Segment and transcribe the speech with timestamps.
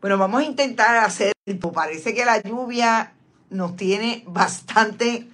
[0.00, 1.32] Bueno, vamos a intentar hacer,
[1.74, 3.14] parece que la lluvia
[3.50, 5.26] nos tiene bastante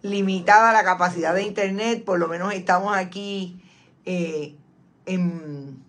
[0.00, 3.60] limitada la capacidad de internet, por lo menos estamos aquí
[4.06, 4.54] eh,
[5.04, 5.82] en,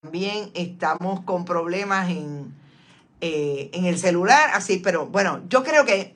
[0.00, 2.54] también estamos con problemas en,
[3.20, 6.14] eh, en el celular, así, pero bueno, yo creo que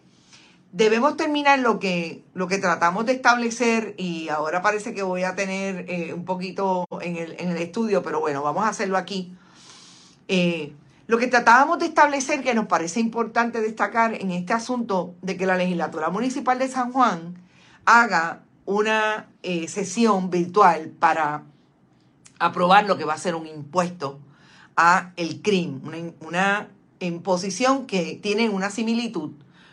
[0.73, 5.35] debemos terminar lo que, lo que tratamos de establecer y ahora parece que voy a
[5.35, 9.37] tener eh, un poquito en el, en el, estudio, pero bueno, vamos a hacerlo aquí.
[11.11, 15.45] Lo que tratábamos de establecer que nos parece importante destacar en este asunto de que
[15.45, 17.35] la legislatura municipal de San Juan
[17.85, 21.43] haga una eh, sesión virtual para
[22.39, 24.21] aprobar lo que va a ser un impuesto
[24.77, 26.69] a el crimen, una, una
[27.01, 29.33] imposición que tiene una similitud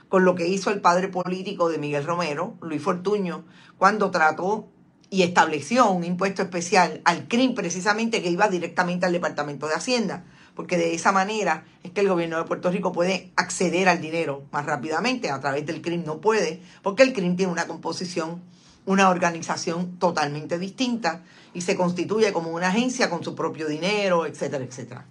[0.09, 3.44] con lo que hizo el padre político de Miguel Romero, Luis Fortuño,
[3.78, 4.70] cuando trató
[5.09, 10.25] y estableció un impuesto especial al CRIM precisamente que iba directamente al Departamento de Hacienda,
[10.55, 14.43] porque de esa manera es que el gobierno de Puerto Rico puede acceder al dinero
[14.52, 18.41] más rápidamente, a través del CRIM no puede, porque el CRIM tiene una composición,
[18.86, 24.64] una organización totalmente distinta y se constituye como una agencia con su propio dinero, etcétera,
[24.64, 25.05] etcétera.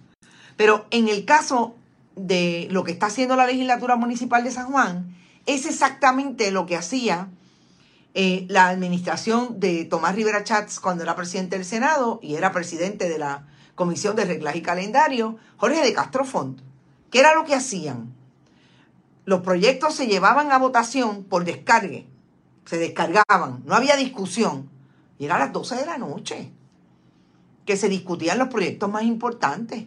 [0.57, 1.75] Pero en el caso
[2.15, 6.75] de lo que está haciendo la legislatura municipal de San Juan es exactamente lo que
[6.75, 7.29] hacía
[8.19, 13.07] eh, la administración de Tomás Rivera Chats cuando era presidente del Senado y era presidente
[13.07, 16.59] de la Comisión de Reglas y Calendario, Jorge de Castro Font.
[17.11, 18.11] ¿Qué era lo que hacían?
[19.25, 22.07] Los proyectos se llevaban a votación por descargue,
[22.65, 24.67] se descargaban, no había discusión.
[25.19, 26.51] Y era a las 12 de la noche
[27.67, 29.85] que se discutían los proyectos más importantes.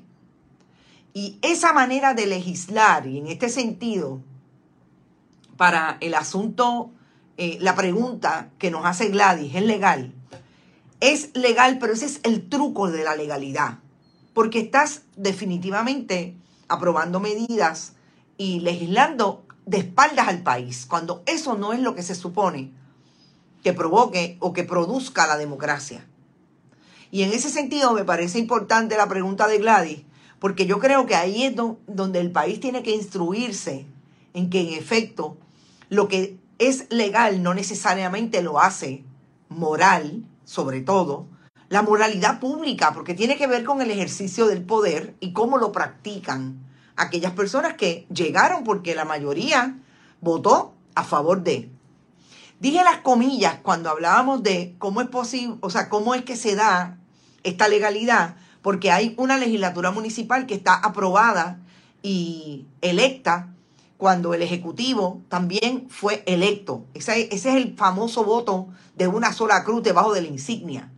[1.15, 4.21] Y esa manera de legislar, y en este sentido,
[5.57, 6.93] para el asunto,
[7.43, 10.13] eh, la pregunta que nos hace Gladys, ¿es legal?
[11.01, 13.79] Es legal, pero ese es el truco de la legalidad,
[14.35, 16.37] porque estás definitivamente
[16.69, 17.95] aprobando medidas
[18.37, 22.73] y legislando de espaldas al país, cuando eso no es lo que se supone
[23.65, 26.07] que provoque o que produzca la democracia.
[27.11, 30.03] Y en ese sentido me parece importante la pregunta de Gladys,
[30.41, 31.55] porque yo creo que ahí es
[31.87, 33.87] donde el país tiene que instruirse
[34.35, 35.39] en que en efecto
[35.89, 39.03] lo que es legal no necesariamente lo hace
[39.49, 41.27] moral, sobre todo,
[41.71, 45.73] la moralidad pública, porque tiene que ver con el ejercicio del poder y cómo lo
[45.73, 46.61] practican
[46.97, 49.79] aquellas personas que llegaron porque la mayoría
[50.21, 51.71] votó a favor de.
[52.61, 56.57] Dije las comillas cuando hablábamos de cómo es posible, o sea, cómo es que se
[56.57, 56.99] da
[57.43, 61.59] esta legalidad, porque hay una legislatura municipal que está aprobada
[62.03, 63.49] y electa
[64.01, 66.87] cuando el Ejecutivo también fue electo.
[66.95, 70.91] Ese, es el famoso voto de una sola cruz debajo de la insignia.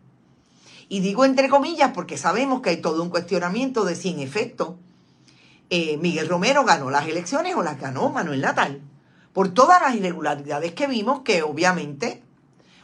[0.88, 4.78] Y digo entre comillas porque sabemos que hay todo un cuestionamiento de si en efecto
[5.68, 8.80] eh, Miguel Romero ganó las elecciones o las ganó Manuel Natal.
[9.32, 12.22] Por todas las irregularidades que vimos, que obviamente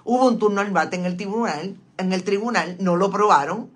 [0.03, 3.71] hubo un turno al bate en el tribunal, en el tribunal no lo probaron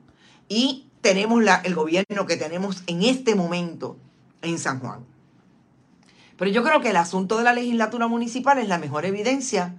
[0.48, 3.96] y tenemos la, el gobierno que tenemos en este momento
[4.40, 5.11] en San Juan.
[6.42, 9.76] Pero yo creo que el asunto de la legislatura municipal es la mejor evidencia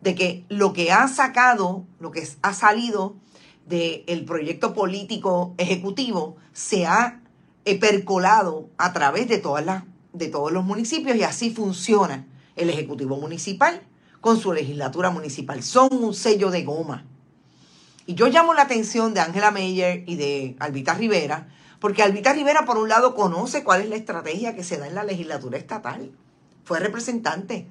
[0.00, 3.16] de que lo que ha sacado, lo que ha salido
[3.66, 7.20] del proyecto político ejecutivo se ha
[7.64, 9.84] percolado a través de, todas las,
[10.14, 13.82] de todos los municipios y así funciona el Ejecutivo Municipal
[14.22, 15.62] con su legislatura municipal.
[15.62, 17.04] Son un sello de goma.
[18.06, 21.48] Y yo llamo la atención de Angela Meyer y de Albita Rivera,
[21.80, 24.94] porque Albita Rivera, por un lado, conoce cuál es la estrategia que se da en
[24.94, 26.10] la legislatura estatal.
[26.64, 27.68] Fue representante.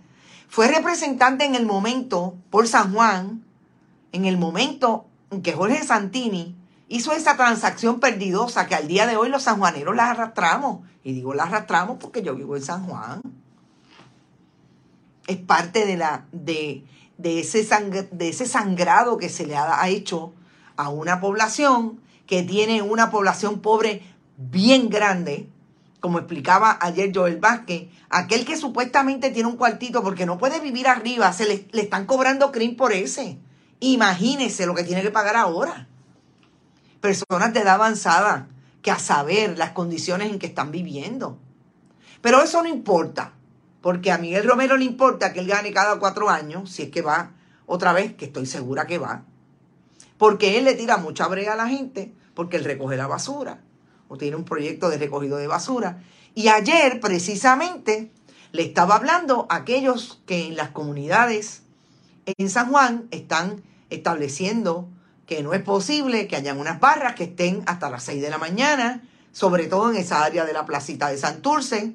[0.48, 3.44] Fue representante en el momento, por San Juan,
[4.12, 6.56] en el momento en que Jorge Santini
[6.88, 10.82] hizo esa transacción perdidosa que al día de hoy los sanjuaneros la arrastramos.
[11.04, 13.22] Y digo la arrastramos porque yo vivo en San Juan.
[15.28, 16.86] Es parte de la, de,
[17.18, 17.68] de ese,
[18.12, 20.34] de ese sangrado que se le ha hecho
[20.78, 24.02] a una población que tiene una población pobre
[24.38, 25.50] bien grande,
[26.00, 30.88] como explicaba ayer Joel Vázquez, aquel que supuestamente tiene un cuartito porque no puede vivir
[30.88, 33.40] arriba, se le, le están cobrando CRIM por ese.
[33.80, 35.88] Imagínese lo que tiene que pagar ahora.
[37.02, 38.48] Personas de edad avanzada,
[38.82, 41.40] que a saber las condiciones en que están viviendo.
[42.22, 43.34] Pero eso no importa.
[43.82, 47.04] Porque a Miguel Romero le importa que él gane cada cuatro años, si es que
[47.04, 47.34] va
[47.68, 49.24] otra vez, que estoy segura que va.
[50.18, 53.62] Porque él le tira mucha brea a la gente, porque él recoge la basura,
[54.08, 56.04] o tiene un proyecto de recogido de basura.
[56.34, 58.12] Y ayer, precisamente,
[58.52, 61.64] le estaba hablando a aquellos que en las comunidades
[62.26, 64.90] en San Juan están estableciendo
[65.26, 68.38] que no es posible que hayan unas barras que estén hasta las 6 de la
[68.38, 69.04] mañana
[69.36, 71.94] sobre todo en esa área de la placita de Santurce,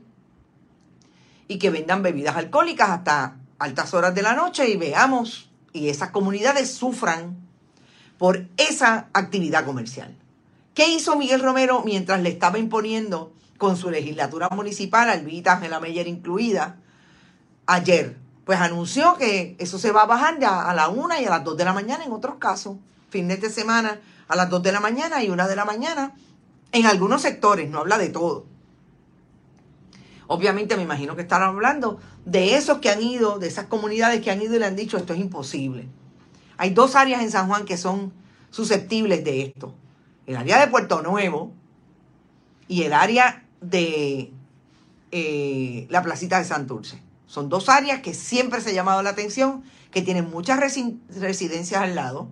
[1.49, 6.11] y que vendan bebidas alcohólicas hasta altas horas de la noche y veamos y esas
[6.11, 7.49] comunidades sufran
[8.20, 10.14] por esa actividad comercial.
[10.75, 16.06] ¿Qué hizo Miguel Romero mientras le estaba imponiendo con su legislatura municipal, Albita Ángela Meyer
[16.06, 16.76] incluida,
[17.64, 18.19] ayer?
[18.44, 21.44] Pues anunció que eso se va a bajar ya a la una y a las
[21.44, 22.76] dos de la mañana en otros casos,
[23.08, 26.12] fines de semana a las dos de la mañana y una de la mañana
[26.72, 28.44] en algunos sectores, no habla de todo.
[30.26, 34.31] Obviamente me imagino que estarán hablando de esos que han ido, de esas comunidades que
[34.31, 35.88] han ido y le han dicho esto es imposible.
[36.61, 38.12] Hay dos áreas en San Juan que son
[38.51, 39.75] susceptibles de esto.
[40.27, 41.55] El área de Puerto Nuevo
[42.69, 44.31] y el área de
[45.11, 47.01] eh, la placita de Santurce.
[47.27, 51.95] Son dos áreas que siempre se ha llamado la atención, que tienen muchas residencias al
[51.95, 52.29] lado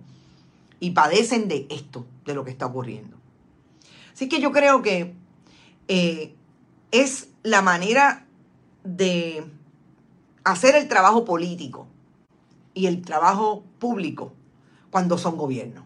[0.79, 3.17] y padecen de esto, de lo que está ocurriendo.
[4.13, 5.15] Así que yo creo que
[5.87, 6.35] eh,
[6.91, 8.27] es la manera
[8.83, 9.43] de
[10.43, 11.87] hacer el trabajo político
[12.73, 14.33] y el trabajo público
[14.91, 15.85] cuando son gobierno.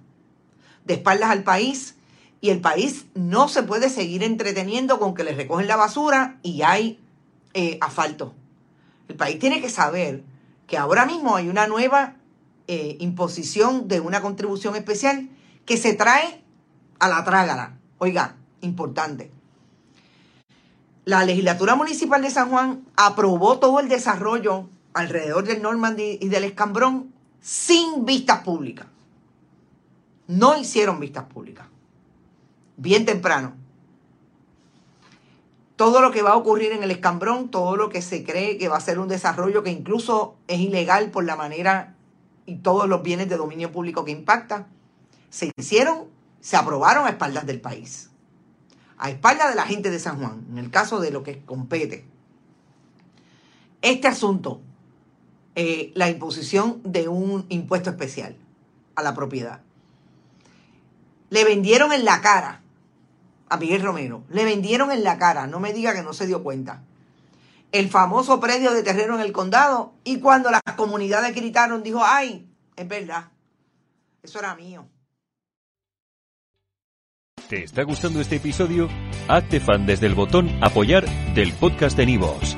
[0.86, 1.96] De espaldas al país
[2.42, 6.62] y el país no se puede seguir entreteniendo con que le recogen la basura y
[6.62, 7.00] hay
[7.54, 8.34] eh, asfalto.
[9.08, 10.24] El país tiene que saber
[10.68, 12.16] que ahora mismo hay una nueva
[12.68, 15.30] eh, imposición de una contribución especial
[15.66, 16.44] que se trae
[17.00, 17.78] a la trágala.
[17.98, 19.32] Oiga, importante.
[21.06, 26.44] La legislatura municipal de San Juan aprobó todo el desarrollo alrededor del Normandy y del
[26.44, 28.88] Escambrón sin vistas públicas.
[30.28, 31.68] No hicieron vistas públicas.
[32.78, 33.54] Bien temprano.
[35.76, 38.70] Todo lo que va a ocurrir en el Escambrón, todo lo que se cree que
[38.70, 41.96] va a ser un desarrollo que incluso es ilegal por la manera
[42.46, 44.68] y todos los bienes de dominio público que impacta,
[45.30, 46.06] se hicieron,
[46.42, 48.12] se aprobaron a espaldas del país
[49.04, 52.06] a espalda de la gente de San Juan, en el caso de lo que compete.
[53.82, 54.62] Este asunto,
[55.56, 58.36] eh, la imposición de un impuesto especial
[58.96, 59.62] a la propiedad.
[61.30, 62.62] Le vendieron en la cara
[63.50, 66.44] a Miguel Romero, le vendieron en la cara, no me diga que no se dio
[66.44, 66.84] cuenta.
[67.72, 72.48] El famoso predio de terreno en el condado y cuando las comunidades gritaron, dijo, ay,
[72.76, 73.26] es verdad,
[74.22, 74.88] eso era mío.
[77.50, 78.90] ¿Te está gustando este episodio?
[79.28, 81.06] Hazte fan desde el botón Apoyar
[81.36, 82.58] del podcast de Nivos.